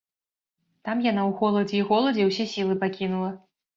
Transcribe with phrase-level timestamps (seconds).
[0.87, 3.31] Там яна ў холадзе і голадзе ўсе сілы пакінула.